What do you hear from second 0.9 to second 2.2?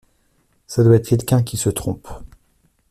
être quelqu’un qui se trompe.